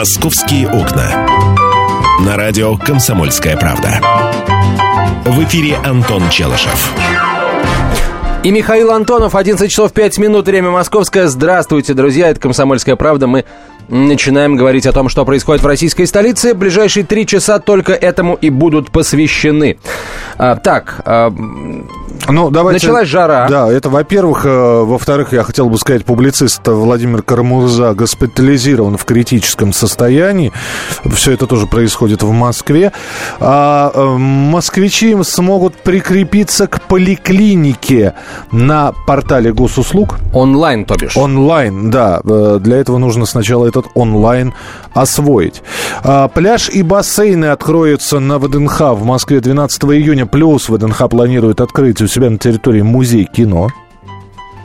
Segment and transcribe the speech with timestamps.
[0.00, 1.26] «Московские окна».
[2.24, 4.00] На радио «Комсомольская правда».
[5.26, 6.94] В эфире Антон Челышев.
[8.42, 11.26] И Михаил Антонов, 11 часов 5 минут, время московское.
[11.26, 13.26] Здравствуйте, друзья, это «Комсомольская правда».
[13.26, 13.44] Мы
[13.90, 16.54] начинаем говорить о том, что происходит в российской столице.
[16.54, 19.76] Ближайшие три часа только этому и будут посвящены.
[20.38, 21.30] А, так, а,
[22.28, 23.46] ну, давайте, началась жара.
[23.48, 24.44] Да, это во-первых.
[24.44, 30.52] Э, во-вторых, я хотел бы сказать, публицист Владимир Карамурза госпитализирован в критическом состоянии.
[31.12, 32.92] Все это тоже происходит в Москве.
[33.40, 38.14] А э, москвичи смогут прикрепиться к поликлинике
[38.52, 40.18] на портале госуслуг.
[40.32, 41.16] Онлайн, то бишь.
[41.16, 42.20] Онлайн, да.
[42.24, 44.52] Э, для этого нужно сначала этот онлайн
[44.94, 45.62] освоить.
[46.02, 50.26] А, пляж и бассейны откроются на ВДНХ в Москве 12 июня.
[50.26, 53.68] Плюс ВДНХ планирует открыть себя на территории музей кино.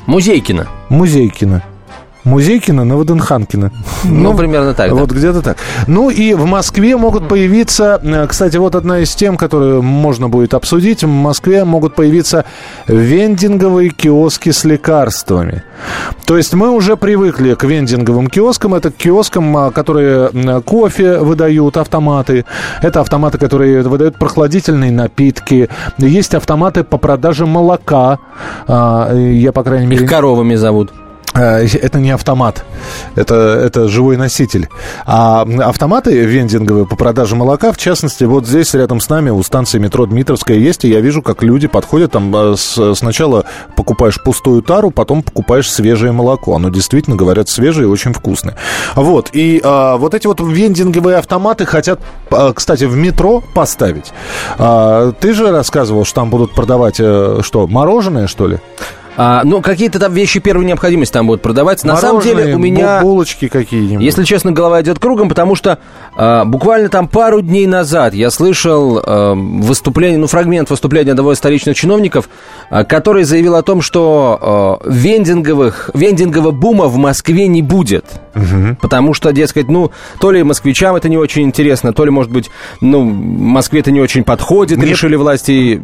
[0.07, 0.65] Музей кино.
[0.89, 1.61] Музей кино.
[2.25, 3.71] Музейкина на Ваденханкина.
[4.03, 5.15] Ну, ну, примерно так, Вот да.
[5.15, 5.57] где-то так.
[5.87, 7.99] Ну, и в Москве могут появиться...
[8.03, 11.03] Э, кстати, вот одна из тем, которую можно будет обсудить.
[11.03, 12.45] В Москве могут появиться
[12.87, 15.63] вендинговые киоски с лекарствами.
[16.25, 18.75] То есть мы уже привыкли к вендинговым киоскам.
[18.75, 20.29] Это к киоскам, а, которые
[20.61, 22.45] кофе выдают, автоматы.
[22.81, 25.69] Это автоматы, которые выдают прохладительные напитки.
[25.97, 28.19] Есть автоматы по продаже молока.
[28.67, 30.03] А, я, по крайней мере...
[30.03, 30.91] Их коровами зовут.
[31.35, 32.63] Э, это не автомат,
[33.15, 34.69] это, это живой носитель.
[35.05, 39.77] А автоматы вендинговые по продаже молока, в частности, вот здесь рядом с нами у станции
[39.77, 44.61] метро Дмитровская есть, и я вижу, как люди подходят, там э, с, сначала покупаешь пустую
[44.61, 46.55] тару, потом покупаешь свежее молоко.
[46.55, 48.55] Оно действительно, говорят, свежее и очень вкусное.
[48.95, 51.99] Вот, и а, вот эти вот вендинговые автоматы хотят,
[52.31, 54.13] а, кстати, в метро поставить.
[54.57, 58.59] А, ты же рассказывал, что там будут продавать, что, мороженое, что ли?
[59.17, 61.87] А, ну, какие-то там вещи первой необходимости там будут продаваться.
[61.87, 63.01] На самом деле у меня...
[63.01, 64.03] булочки какие-нибудь.
[64.03, 65.79] Если честно, голова идет кругом, потому что
[66.17, 71.37] а, буквально там пару дней назад я слышал а, выступление, ну, фрагмент выступления одного из
[71.37, 72.29] столичных чиновников,
[72.69, 78.05] а, который заявил о том, что а, вендинговых, вендингового бума в Москве не будет.
[78.35, 78.77] Угу.
[78.81, 82.49] Потому что, дескать, ну, то ли москвичам это не очень интересно, то ли, может быть,
[82.81, 84.87] ну, Москве это не очень подходит, Мне...
[84.87, 85.81] решили власти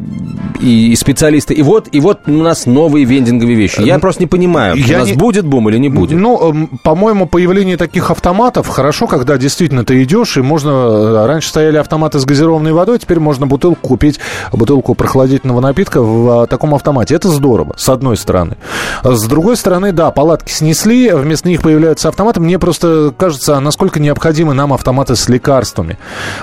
[0.60, 1.54] и, и специалисты.
[1.54, 3.80] И вот, и вот у нас новые вендинговые вендинговые вещи.
[3.80, 5.14] Я просто не понимаю, я у нас не...
[5.14, 6.18] будет бум или не будет.
[6.18, 10.70] Ну, эм, по-моему, появление таких автоматов хорошо, когда действительно ты идешь, и можно...
[10.70, 14.18] Э, раньше стояли автоматы с газированной водой, теперь можно бутылку купить,
[14.52, 17.14] бутылку прохладительного напитка в э, таком автомате.
[17.14, 18.56] Это здорово, с одной стороны.
[19.02, 22.40] С другой стороны, да, палатки снесли, вместо них появляются автоматы.
[22.40, 25.98] Мне просто кажется, насколько необходимы нам автоматы с лекарствами.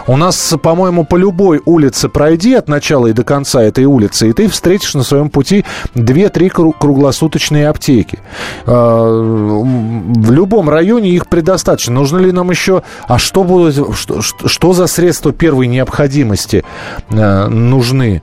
[0.07, 4.33] У нас, по-моему, по любой улице пройди от начала и до конца этой улицы, и
[4.33, 5.65] ты встретишь на своем пути
[5.95, 8.19] 2-3 круглосуточные аптеки.
[8.65, 11.93] А, в любом районе их предостаточно.
[11.93, 12.83] Нужно ли нам еще...
[13.07, 16.63] А что, будет, что, что за средства первой необходимости
[17.09, 18.21] а, нужны?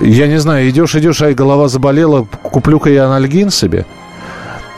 [0.00, 3.84] Я не знаю, идешь, идешь, ай, голова заболела, куплю-ка я анальгин себе–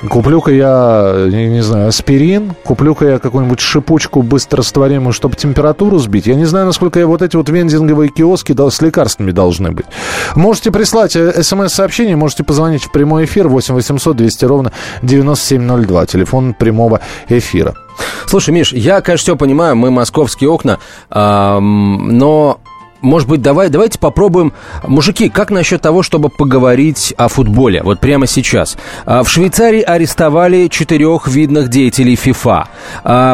[0.09, 6.27] Куплю-ка я, не, не знаю, аспирин, куплю-ка я какую-нибудь шипучку быстрорастворимую, чтобы температуру сбить.
[6.27, 9.87] Я не знаю, насколько я вот эти вот вендинговые киоски с лекарствами должны быть.
[10.34, 14.72] Можете прислать э, смс-сообщение, можете позвонить в прямой эфир 8 800 200 ровно
[15.03, 17.75] 9702, телефон прямого эфира.
[18.27, 20.78] Слушай, Миш, я, конечно, все понимаю, мы московские окна,
[21.10, 22.60] эм, но
[23.00, 24.53] может быть, давай, давайте попробуем.
[24.87, 27.83] Мужики, как насчет того, чтобы поговорить о футболе?
[27.83, 28.77] Вот прямо сейчас.
[29.06, 32.69] А, в Швейцарии арестовали четырех видных деятелей ФИФА.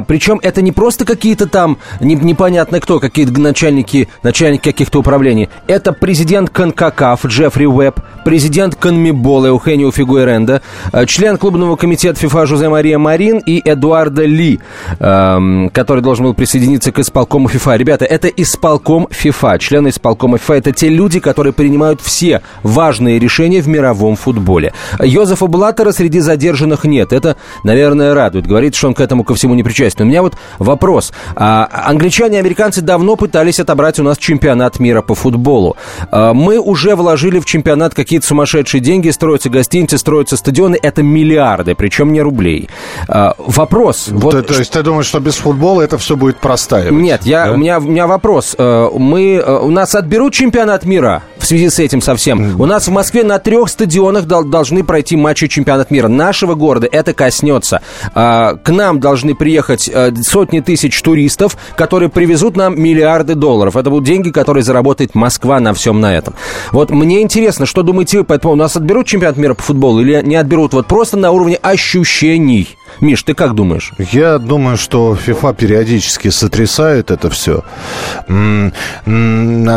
[0.06, 5.49] Причем это не просто какие-то там непонятно кто, какие-то начальники, начальники каких-то управлений.
[5.66, 10.60] Это президент Конкакаф Джеффри Уэбб, президент Конмебола Эухенио Фигуэренда,
[10.91, 14.59] а, член клубного комитета ФИФА Жозе Мария Марин и Эдуарда Ли,
[14.98, 17.76] который должен был присоединиться к исполкому ФИФА.
[17.76, 23.60] Ребята, это исполком ФИФА члены исполкома ФИФА– это те люди, которые принимают все важные решения
[23.60, 24.72] в мировом футболе.
[25.00, 27.12] Йозефа Блаттера среди задержанных нет.
[27.12, 28.47] Это, наверное, радует.
[28.47, 30.06] Говорит, что он к этому ко всему не причастен.
[30.06, 31.12] У меня вот вопрос.
[31.37, 35.76] А, англичане и американцы давно пытались отобрать у нас чемпионат мира по футболу.
[36.11, 40.79] А, мы уже вложили в чемпионат какие-то сумасшедшие деньги, строятся гостиницы, строятся стадионы.
[40.81, 42.69] Это миллиарды, причем не рублей.
[43.09, 44.09] А, вопрос.
[44.09, 46.93] Вот, то, то есть ты думаешь, что без футбола это все будет простаивать?
[46.93, 47.53] Нет, я, да?
[47.53, 48.55] у, меня, у меня вопрос.
[48.59, 52.60] Э, мы Э, у нас отберут чемпионат мира в связи с этим совсем.
[52.60, 56.08] У нас в Москве на трех стадионах должны пройти матчи чемпионат мира.
[56.08, 57.82] Нашего города это коснется.
[58.16, 63.76] А, к нам должны приехать э, сотни тысяч туристов, которые привезут нам миллиарды долларов.
[63.76, 66.34] Это будут деньги, которые заработает Москва на всем на этом.
[66.72, 70.20] Вот мне интересно, что думаете вы, поэтому у нас отберут чемпионат мира по футболу или
[70.25, 70.72] не отберут?
[70.72, 72.76] Вот просто на уровне ощущений.
[73.00, 73.93] Миш, ты как думаешь?
[73.98, 77.62] Я думаю, что ФИФА периодически сотрясает это все.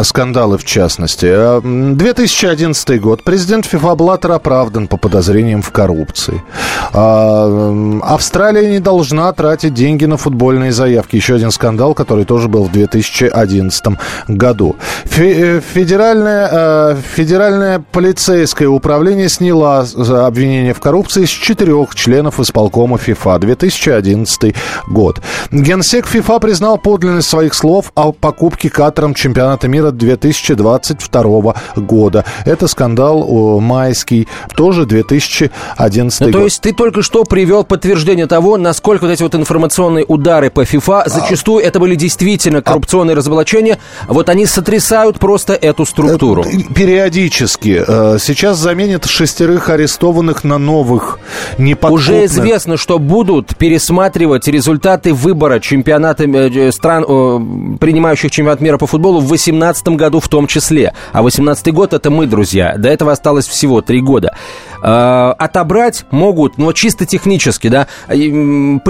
[0.04, 1.30] Скандалы в частности.
[2.06, 3.24] 2011 а, год.
[3.24, 6.42] Президент ФИФА Блаттер оправдан по подозрениям в коррупции.
[6.94, 11.18] А, Австралия не должна тратить деньги на футбольные заявки.
[11.18, 14.78] Еще один скандал, который тоже был в 2011 году.
[15.18, 19.86] Э, федеральное, федеральное полицейское управление сняло
[20.26, 23.09] обвинение в коррупции с четырех членов исполкома ФИФА.
[23.16, 24.56] 2011
[24.88, 25.22] год.
[25.52, 32.26] Генсек ФИФА признал подлинность своих слов о покупке Катаром чемпионата мира 2022 года.
[32.46, 36.34] Это скандал майский, тоже 2011 ну, год.
[36.34, 40.66] То есть ты только что привел подтверждение того, насколько вот эти вот информационные удары по
[40.66, 41.10] ФИФА, а.
[41.10, 46.44] зачастую это были действительно коррупционные разоблачения, вот они сотрясают просто эту структуру.
[46.44, 47.84] Э, периодически.
[47.88, 51.20] Э, сейчас заменят шестерых арестованных на новых,
[51.58, 52.10] неподкупных.
[52.10, 59.20] Уже известно, что будут пересматривать результаты выбора чемпионата э, стран, принимающих чемпионат мира по футболу
[59.20, 60.94] в 2018 году в том числе.
[61.12, 62.76] А 2018 год это мы, друзья.
[62.78, 64.36] До этого осталось всего три года.
[64.82, 67.88] Отобрать могут, но чисто технически, да,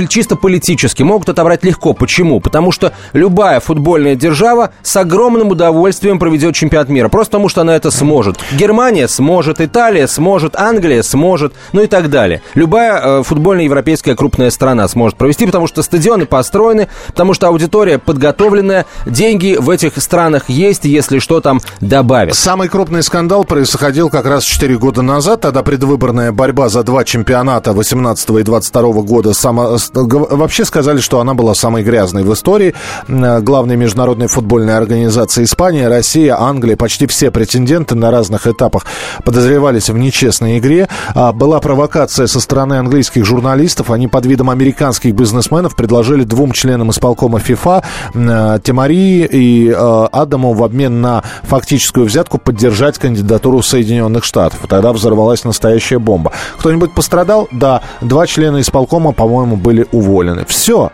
[0.10, 1.94] чисто политически могут отобрать легко.
[1.94, 2.40] Почему?
[2.40, 7.10] Потому что любая футбольная держава с огромным удовольствием проведет чемпионат мира.
[7.10, 8.38] Просто потому, что она это сможет.
[8.52, 12.42] Германия сможет, Италия сможет, Англия сможет, ну и так далее.
[12.56, 18.00] Любая э, футбольная европейская крупная страна сможет провести, потому что стадионы построены, потому что аудитория
[18.00, 22.36] подготовленная, деньги в этих странах есть, если что там добавят.
[22.36, 27.72] Самый крупный скандал происходил как раз 4 года назад, тогда предвыборная борьба за два чемпионата
[27.72, 29.34] 18 и 22 года.
[29.34, 29.78] Само...
[29.94, 32.76] Вообще сказали, что она была самой грязной в истории.
[33.08, 38.86] Э, главной международной футбольной организации Испания, Россия, Англия, почти все претенденты на разных этапах
[39.24, 40.90] подозревались в нечестной игре.
[41.16, 43.90] А, была провокация со стороны английских журналистов.
[43.90, 47.84] Они под видом американских бизнесменов предложили двум членам исполкома ФИФА,
[48.14, 54.60] э, Тимари и э, Адаму, в обмен на фактическую взятку поддержать кандидатуру Соединенных Штатов.
[54.68, 55.69] Тогда взорвалась настоящая
[56.00, 56.32] бомба.
[56.58, 57.48] Кто-нибудь пострадал?
[57.52, 57.82] Да.
[58.02, 60.46] Два члена исполкома, по-моему, были уволены.
[60.46, 60.92] Все.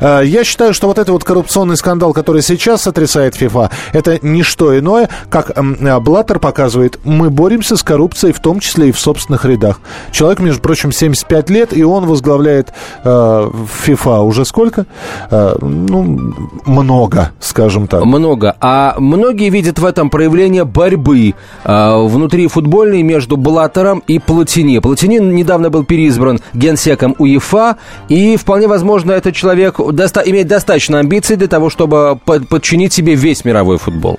[0.00, 4.42] Э, я считаю, что вот этот вот коррупционный скандал, который сейчас сотрясает ФИФА, это не
[4.42, 8.98] что иное, как э, Блаттер показывает, мы боремся с коррупцией, в том числе и в
[8.98, 9.80] собственных рядах.
[10.12, 12.72] Человек, между прочим, 75 лет, и он возглавляет
[13.04, 13.50] э,
[13.82, 14.86] ФИФА уже сколько?
[15.30, 16.32] Э, ну,
[16.66, 18.04] много, скажем так.
[18.04, 18.56] Много.
[18.60, 21.34] А многие видят в этом проявление борьбы
[21.64, 24.78] э, внутри футбольной между Блаттером и Платини.
[24.78, 27.76] Платини недавно был переизбран генсеком УЕФА,
[28.08, 32.92] и вполне возможно, этот человек человек доста- имеет достаточно амбиций для того, чтобы под- подчинить
[32.92, 34.18] себе весь мировой футбол.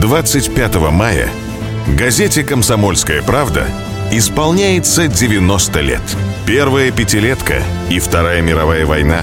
[0.00, 1.28] 25 мая
[1.96, 3.64] газете «Комсомольская правда»
[4.12, 6.02] исполняется 90 лет.
[6.46, 9.22] Первая пятилетка и Вторая мировая война.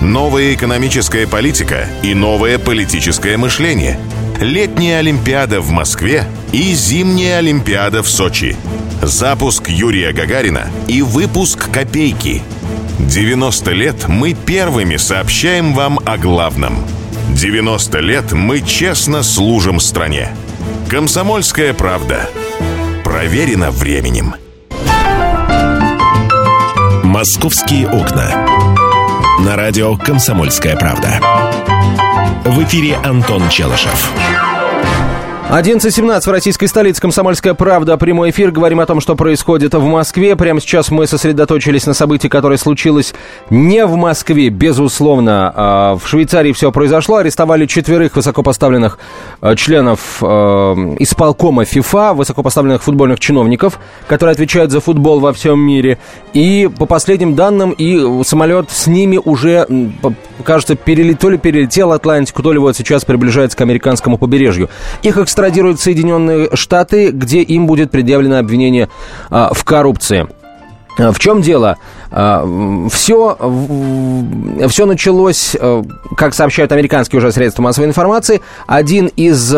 [0.00, 3.98] Новая экономическая политика и новое политическое мышление.
[4.40, 8.56] Летняя Олимпиада в Москве и зимняя Олимпиада в Сочи.
[9.00, 12.42] Запуск Юрия Гагарина и выпуск «Копейки»–
[12.98, 16.84] 90 лет мы первыми сообщаем вам о главном.
[17.30, 20.28] 90 лет мы честно служим стране.
[20.88, 22.28] Комсомольская правда.
[23.02, 24.34] Проверено временем.
[27.02, 28.46] Московские окна.
[29.40, 31.20] На радио «Комсомольская правда».
[32.44, 34.12] В эфире Антон Челышев.
[35.50, 37.98] 11.17 в российской столице «Комсомольская правда».
[37.98, 38.50] Прямой эфир.
[38.50, 40.36] Говорим о том, что происходит в Москве.
[40.36, 43.14] Прямо сейчас мы сосредоточились на событии, которое случилось
[43.50, 45.52] не в Москве, безусловно.
[45.54, 47.18] А в Швейцарии все произошло.
[47.18, 48.98] Арестовали четверых высокопоставленных
[49.42, 50.26] а, членов э,
[50.98, 55.98] исполкома ФИФА, высокопоставленных футбольных чиновников, которые отвечают за футбол во всем мире.
[56.32, 59.68] И по последним данным, и самолет с ними уже,
[60.42, 64.70] кажется, перелет, то ли перелетел Атлантику, то ли вот сейчас приближается к американскому побережью.
[65.02, 68.88] Их экстрадируют в Соединенные Штаты, где им будет предъявлено обвинение
[69.30, 70.28] а, в коррупции.
[70.96, 71.76] А, в чем дело?
[72.10, 75.82] Все, а, все началось, а,
[76.16, 78.42] как сообщают американские уже средства массовой информации.
[78.68, 79.48] Один из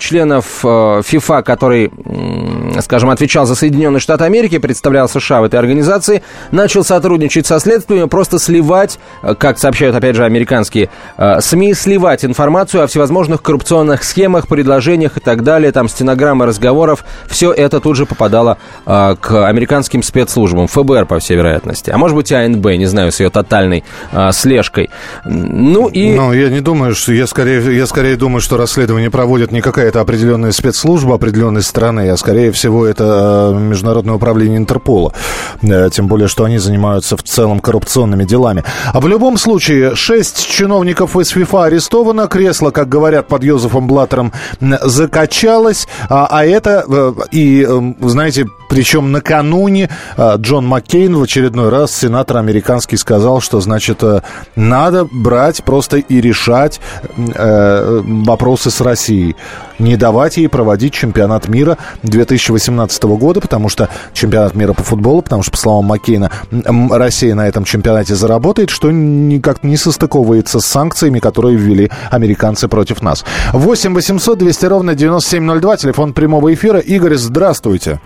[0.00, 1.90] членов ФИФА, который,
[2.80, 8.08] скажем, отвечал за Соединенные Штаты Америки, представлял США в этой организации, начал сотрудничать со следствием,
[8.08, 8.98] просто сливать,
[9.38, 10.90] как сообщают, опять же, американские
[11.40, 17.04] СМИ, сливать информацию о всевозможных коррупционных схемах, предложениях и так далее, там стенограммы разговоров.
[17.26, 21.90] Все это тут же попадало к американским спецслужбам, ФБР, по всей вероятности.
[21.90, 23.84] А может быть, АНБ, не знаю, с ее тотальной
[24.32, 24.90] слежкой.
[25.24, 26.14] Ну и...
[26.14, 27.12] Ну, я не думаю, что...
[27.12, 32.16] Я скорее, я скорее думаю, что расследование проводит не какая-то определенная спецслужба определенной страны, а
[32.16, 35.12] скорее всего это э, Международное управление Интерпола.
[35.62, 38.64] Э, тем более, что они занимаются в целом коррупционными делами.
[38.92, 44.32] А в любом случае, шесть чиновников из ФИФА арестовано, кресло, как говорят, под Йозефом Блаттером
[44.60, 47.66] закачалось, а, а это, э, и,
[48.00, 49.88] знаете, причем накануне
[50.18, 54.02] Джон Маккейн в очередной раз, сенатор американский, сказал, что, значит,
[54.56, 56.80] надо брать просто и решать
[57.16, 59.36] э, вопросы с Россией.
[59.78, 65.44] Не давать ей проводить чемпионат мира 2018 года, потому что чемпионат мира по футболу, потому
[65.44, 66.32] что, по словам Маккейна,
[66.90, 73.02] Россия на этом чемпионате заработает, что никак не состыковывается с санкциями, которые ввели американцы против
[73.02, 73.24] нас.
[73.52, 76.80] 8 800 200 ровно 9702, телефон прямого эфира.
[76.80, 78.00] Игорь, здравствуйте.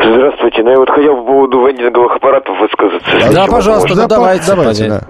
[0.00, 0.62] Здравствуйте.
[0.62, 3.10] Ну, я вот хотел по поводу вендинговых аппаратов высказаться.
[3.32, 4.46] Да, пожалуйста, да, давайте.
[4.46, 5.00] давайте да.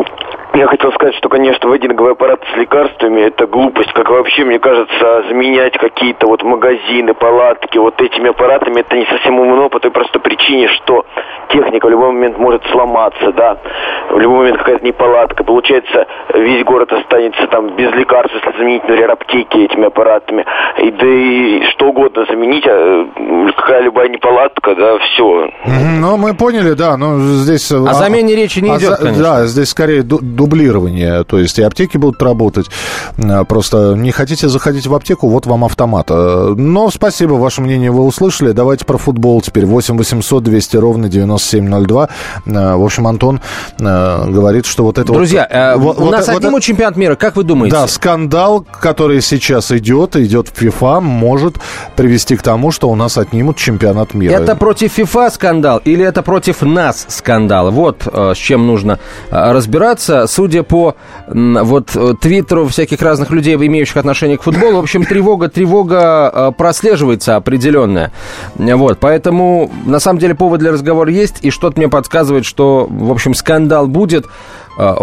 [0.55, 3.93] Я хотел сказать, что, конечно, вейдинговый аппарат с лекарствами– это глупость.
[3.93, 9.39] Как вообще, мне кажется, заменять какие-то вот магазины, палатки вот этими аппаратами– это не совсем
[9.39, 11.05] умно по той простой причине, что
[11.51, 13.59] техника в любой момент может сломаться, да.
[14.11, 15.45] В любой момент какая-то неполадка.
[15.45, 20.45] Получается, весь город останется там без лекарств, если заменить, например, аптеки этими аппаратами.
[20.83, 23.07] И да и что угодно заменить, а
[23.57, 25.51] какая любая неполадка, да, все.
[26.01, 27.71] Ну, мы поняли, да, но здесь...
[27.71, 29.23] О замене речи не идет, конечно.
[29.23, 30.03] Да, здесь скорее
[30.39, 32.67] дублирование, то есть и аптеки будут работать.
[33.19, 36.07] А, просто не хотите заходить в аптеку, вот вам автомат.
[36.11, 38.53] А, но спасибо, ваше мнение вы услышали.
[38.53, 39.67] Давайте про футбол теперь.
[39.67, 42.09] 8 800 200 ровно 9702.
[42.47, 43.41] А, в общем, Антон
[43.79, 45.51] говорит, что вот это Друзья, вот...
[45.51, 47.77] Друзья, вот, у нас вот, отнимут вот, чемпионат мира, как вы думаете?
[47.77, 51.57] Да, скандал, который сейчас идет, идет в FIFA, может
[51.97, 54.33] привести к тому, что у нас отнимут чемпионат мира.
[54.33, 57.73] Это против FIFA скандал или это против нас скандал?
[57.73, 60.95] Вот с чем нужно разбираться судя по
[61.27, 66.53] вот э, твиттеру всяких разных людей, имеющих отношение к футболу, в общем, тревога, тревога э,
[66.57, 68.13] прослеживается определенная.
[68.55, 73.11] Вот, поэтому, на самом деле, повод для разговора есть, и что-то мне подсказывает, что, в
[73.11, 74.27] общем, скандал будет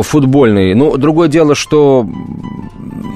[0.01, 0.73] футбольный.
[0.73, 2.07] Ну, другое дело, что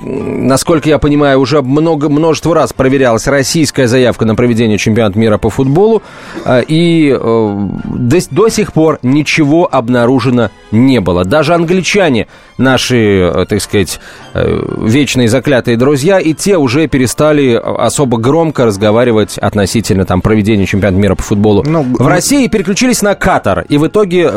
[0.09, 5.49] насколько я понимаю, уже много, множество раз проверялась российская заявка на проведение чемпионата мира по
[5.49, 6.01] футболу,
[6.45, 11.25] а, и э, до, до сих пор ничего обнаружено не было.
[11.25, 13.99] Даже англичане, наши, э, так сказать,
[14.33, 20.99] э, вечные заклятые друзья, и те уже перестали особо громко разговаривать относительно там, проведения чемпионата
[20.99, 21.63] мира по футболу.
[21.65, 24.31] Ну, в России переключились на Катар, и в итоге...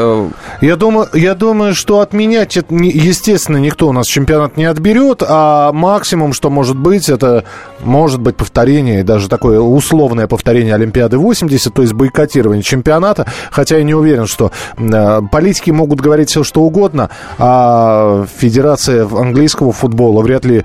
[0.60, 6.34] Я думаю, я думаю, что отменять, естественно, никто у нас чемпионат не отберет, а максимум,
[6.34, 7.44] что может быть, это
[7.80, 13.26] может быть повторение, даже такое условное повторение Олимпиады 80, то есть бойкотирование чемпионата.
[13.50, 19.72] Хотя я не уверен, что э, политики могут говорить все, что угодно, а Федерация английского
[19.72, 20.64] футбола вряд ли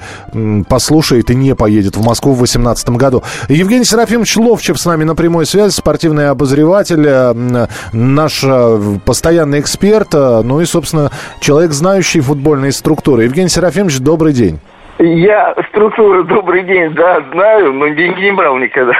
[0.67, 3.23] послушает и не поедет в Москву в 2018 году.
[3.47, 10.13] Евгений Серафимович Ловчев с нами на прямой связи, спортивный обозреватель, э, наш э, постоянный эксперт,
[10.13, 13.23] ну и, собственно, человек, знающий футбольные структуры.
[13.23, 14.59] Евгений Серафимович, добрый день.
[14.99, 18.93] Я структуру «Добрый день», да, знаю, но деньги не брал никогда.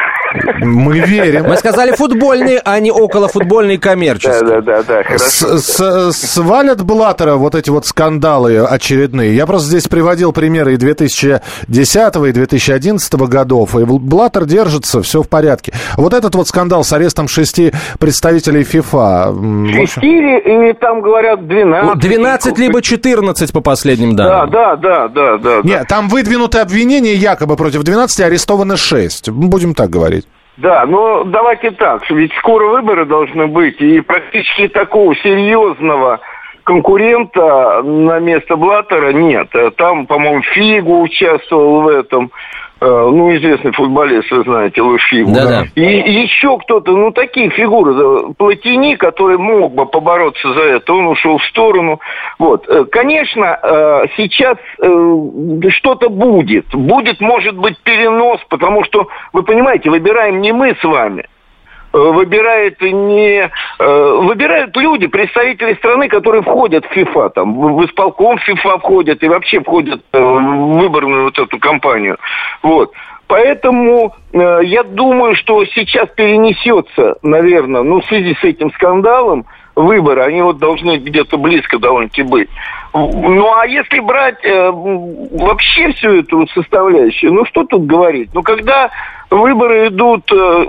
[0.62, 1.46] Мы верим.
[1.48, 4.42] Мы сказали футбольные, а не околофутбольные коммерческие.
[4.42, 5.58] Да, да, да, да, хорошо.
[5.58, 9.36] С, свалят Блаттера вот эти вот скандалы очередные.
[9.36, 15.30] Я просто здесь приводил примеры и 2010 и 2011 годов, и Блаттер держится, все в
[15.30, 15.74] порядке.
[15.96, 19.34] Вот этот вот скандал с арестом шести представителей ФИФА.
[19.74, 22.00] Шести или там говорят 12?
[22.00, 24.50] 12 либо 14 по последним данным.
[24.50, 25.62] Да, да, да, да, да.
[25.64, 29.30] Нет, там выдвинуты обвинения якобы против 12, арестовано 6.
[29.30, 30.17] Будем так говорить.
[30.58, 36.20] Да, но давайте так, ведь скоро выборы должны быть, и практически такого серьезного
[36.64, 39.50] конкурента на место Блаттера нет.
[39.78, 42.32] Там, по-моему, Фигу участвовал в этом.
[42.80, 45.32] Э, ну, известный футболист, вы знаете, Лушфигу.
[45.34, 45.66] Да, да.
[45.76, 48.34] И, и еще кто-то, ну, такие фигуры.
[48.38, 52.00] Платини, который мог бы побороться за это, он ушел в сторону.
[52.38, 52.68] Вот.
[52.68, 56.68] Э, конечно, э, сейчас что-то будет.
[56.74, 61.26] Будет, может быть, перенос, потому что, вы понимаете, выбираем не мы с вами–
[61.98, 63.50] выбирает не...
[63.80, 69.28] Э, выбирают люди, представители страны, которые входят в ФИФА, там, в исполком ФИФА входят и
[69.28, 72.18] вообще входят э, в выборную вот эту кампанию.
[72.64, 72.94] Вот.
[73.28, 79.46] Поэтому э, я думаю, что сейчас перенесется, наверное, ну, в связи с этим скандалом,
[79.78, 82.50] выборы, они вот должны где-то близко довольно-таки быть.
[82.94, 88.30] Ну, а если брать э, вообще всю эту составляющую, ну, что тут говорить?
[88.34, 88.90] Ну, когда
[89.30, 90.66] выборы идут э,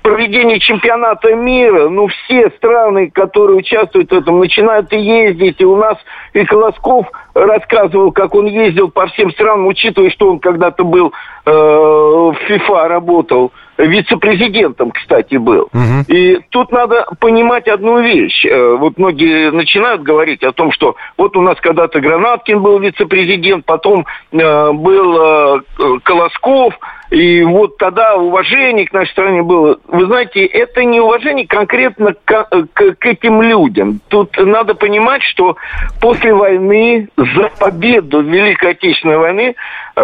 [0.00, 5.60] проведение чемпионата мира, ну, все страны, которые участвуют в этом, начинают ездить.
[5.60, 5.98] И у нас
[6.32, 11.12] и Колосков рассказывал, как он ездил по всем странам, учитывая, что он когда-то был
[11.44, 13.52] э, в ФИФА, работал
[13.86, 15.68] вице-президентом, кстати, был.
[15.72, 16.04] Угу.
[16.08, 18.44] И тут надо понимать одну вещь.
[18.44, 23.64] Э, вот многие начинают говорить о том, что вот у нас когда-то Гранаткин был вице-президент,
[23.64, 25.60] потом э, был э,
[26.02, 26.74] Колосков,
[27.10, 29.78] и вот тогда уважение к нашей стране было.
[29.88, 34.00] Вы знаете, это не уважение конкретно к, к, к этим людям.
[34.08, 35.56] Тут надо понимать, что
[36.00, 39.56] после войны, за победу Великой Отечественной войны,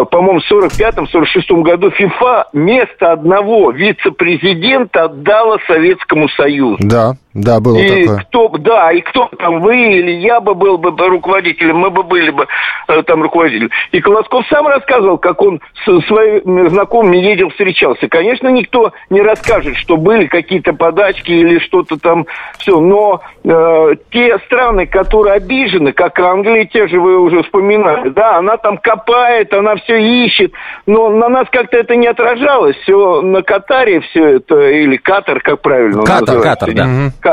[0.04, 6.76] по-моему, в 45-46 году ФИФА место одного вице-президента отдала Советскому Союзу.
[6.80, 7.14] Да.
[7.36, 8.18] Да, было и такое.
[8.20, 12.30] Кто, да, и кто там, вы или я бы был бы руководителем, мы бы были
[12.30, 12.46] бы
[12.88, 13.68] э, там руководителем.
[13.92, 18.08] И Колосков сам рассказывал, как он со своими знакомыми ездил, встречался.
[18.08, 22.26] Конечно, никто не расскажет, что были какие-то подачки или что-то там
[22.58, 22.80] все.
[22.80, 28.56] Но э, те страны, которые обижены, как Англия, те же вы уже вспоминали, да, она
[28.56, 30.52] там копает, она все ищет,
[30.86, 32.76] но на нас как-то это не отражалось.
[32.82, 36.86] Все на Катаре все это, или Катар, как правильно Катар, Катар, да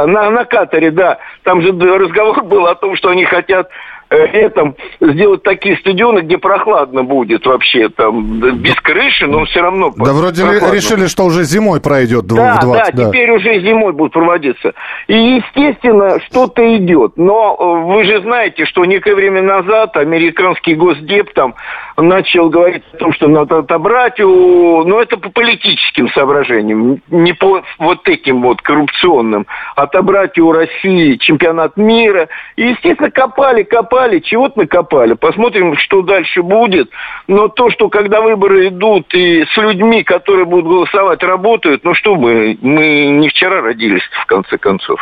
[0.06, 1.18] на, на катере, да.
[1.44, 3.70] Там же разговор был о том, что они хотят
[4.14, 10.14] летом сделать такие стадионы, где прохладно будет вообще, там, без крыши, но все равно Да
[10.14, 10.76] вроде прохладно.
[10.76, 12.96] решили, что уже зимой пройдет да, в 20.
[12.96, 14.74] Да, да, теперь уже зимой будут проводиться.
[15.08, 17.14] И, естественно, что-то идет.
[17.18, 21.56] Но э, вы же знаете, что некое время назад американский госдеп там
[21.98, 24.84] начал говорить о том, что надо отобрать у...
[24.84, 29.46] Ну, это по политическим соображениям, не по вот этим вот коррупционным.
[29.76, 32.28] Отобрать у России чемпионат мира.
[32.56, 35.14] И, естественно, копали, копали накопали, чего-то накопали.
[35.14, 36.90] Посмотрим, что дальше будет.
[37.28, 42.16] Но то, что когда выборы идут и с людьми, которые будут голосовать, работают, ну что
[42.16, 45.00] мы, мы не вчера родились, в конце концов.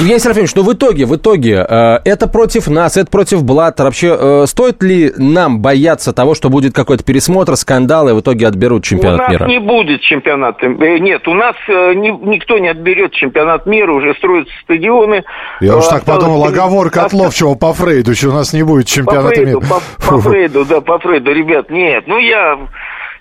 [0.00, 3.86] Евгений Серафимович, ну в итоге, в итоге, э, это против нас, это против Блаттера.
[3.86, 8.48] Вообще, э, стоит ли нам бояться того, что будет какой-то пересмотр, скандал, и в итоге
[8.48, 9.44] отберут чемпионат мира?
[9.44, 9.60] У нас мира?
[9.60, 10.66] не будет чемпионата.
[10.66, 15.22] Э, нет, у нас э, ни, никто не отберет чемпионат мира, уже строятся стадионы.
[15.60, 19.28] Я уж так подумал, оговорка от Ловчего по Фрейду, что у нас не будет чемпионата
[19.28, 19.68] по Фрейду, мира.
[19.68, 22.04] По, по Фрейду, да, по Фрейду, ребят, нет.
[22.08, 22.58] Ну, я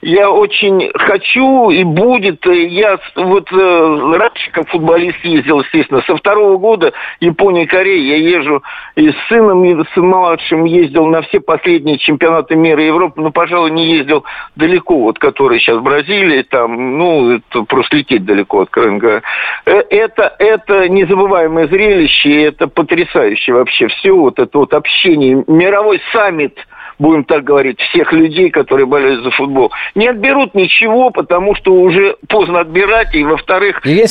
[0.01, 2.45] я очень хочу и будет.
[2.45, 8.17] Я вот э, раньше как футболист ездил, естественно, со второго года Япония, Корея.
[8.17, 8.63] Я езжу
[8.95, 13.31] и с сыном, и с младшим ездил на все последние чемпионаты мира и Европы, но,
[13.31, 14.23] пожалуй, не ездил
[14.55, 19.21] далеко, вот которые сейчас в Бразилии, там, ну, это просто лететь далеко, откровенно говоря.
[19.65, 26.57] Э, это, это незабываемое зрелище, это потрясающе вообще все, вот это вот общение, мировой саммит–
[26.99, 29.71] будем так говорить, всех людей, которые болеют за футбол.
[29.95, 34.09] Не отберут ничего, потому что уже поздно отбирать, и, во-вторых, нет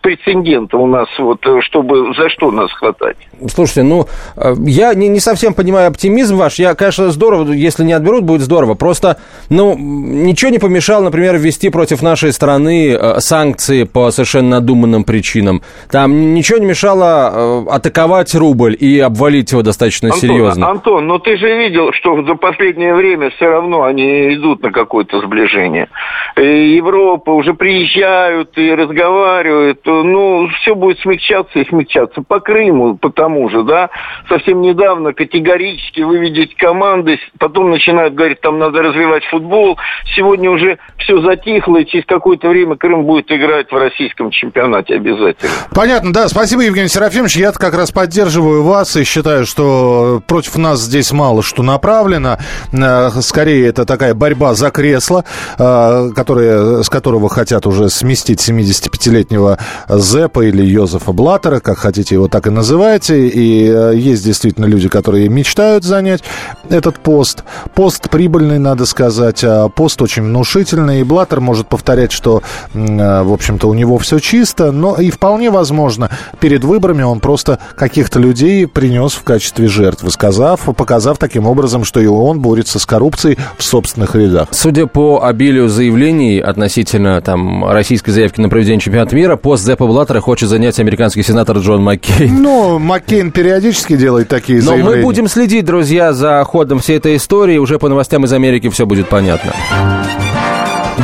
[0.00, 3.16] прецедента у нас, вот, чтобы за что нас хватать.
[3.48, 4.06] Слушайте, ну,
[4.36, 6.58] э, я не, не совсем понимаю оптимизм ваш.
[6.58, 8.74] Я, конечно, здорово, если не отберут, будет здорово.
[8.74, 9.18] Просто,
[9.50, 15.62] ну, ничего не помешало, например, ввести против нашей страны э, санкции по совершенно надуманным причинам.
[15.90, 20.70] Там ничего не мешало э, атаковать рубль и обвалить его достаточно Антон, серьезно.
[20.70, 25.20] Антон, но ты же видел, что за последнее время все равно они идут на какое-то
[25.20, 25.88] сближение.
[26.36, 29.80] Европа уже приезжают и разговаривают.
[29.84, 32.22] Ну, все будет смягчаться и смягчаться.
[32.22, 33.90] По Крыму, по тому же, да,
[34.28, 39.78] совсем недавно категорически выведить команды, потом начинают говорить, там надо развивать футбол.
[40.16, 45.52] Сегодня уже все затихло, и через какое-то время Крым будет играть в российском чемпионате обязательно.
[45.74, 46.28] Понятно, да.
[46.28, 47.36] Спасибо, Евгений Серафимович.
[47.36, 52.38] Я как раз поддерживаю вас и считаю, что против нас здесь мало что направлено направлена.
[52.72, 55.24] Э, скорее, это такая борьба за кресло,
[55.58, 62.28] э, которое, с которого хотят уже сместить 75-летнего Зепа или Йозефа Блаттера, как хотите его
[62.28, 63.28] так и называйте.
[63.28, 66.22] И э, есть действительно люди, которые мечтают занять
[66.68, 67.44] этот пост.
[67.74, 71.00] Пост прибыльный, надо сказать, а пост очень внушительный.
[71.00, 76.10] И Блаттер может повторять, что, в общем-то, у него все чисто, но и вполне возможно,
[76.40, 81.93] перед выборами он просто каких-то людей принес в качестве жертвы, сказав, показав таким образом, что
[81.94, 84.48] что и он борется с коррупцией в собственных рядах.
[84.50, 90.18] Судя по обилию заявлений относительно там, российской заявки на проведение чемпионата мира, пост Зеппа Блаттера
[90.18, 92.42] хочет занять американский сенатор Джон Маккейн.
[92.42, 94.90] Ну, Маккейн периодически делает такие Но заявления.
[94.90, 97.58] Но мы будем следить, друзья, за ходом всей этой истории.
[97.58, 99.52] Уже по новостям из Америки все будет понятно.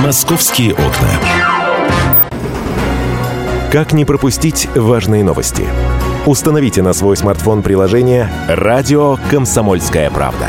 [0.04, 1.08] «Московские окна».
[3.70, 5.62] Как не пропустить важные новости?
[6.26, 10.48] Установите на свой смартфон приложение «Радио Комсомольская правда».